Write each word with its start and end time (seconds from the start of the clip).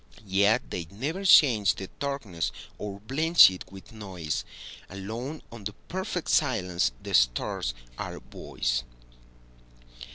Yet 0.25 0.71
they 0.71 0.85
never 0.89 1.23
change 1.25 1.75
the 1.75 1.87
darknessOr 1.99 3.01
blench 3.05 3.51
it 3.51 3.71
with 3.71 3.91
noise; 3.91 4.43
Alone 4.89 5.43
on 5.51 5.63
the 5.65 5.73
perfect 5.89 6.29
silenceThe 6.29 7.13
stars 7.13 7.75
are 7.99 8.19
buoys. 8.19 8.83